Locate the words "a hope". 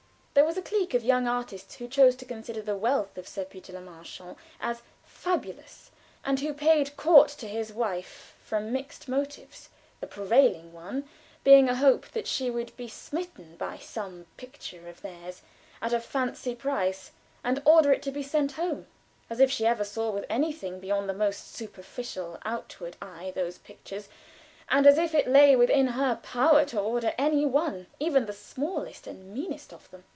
11.67-12.07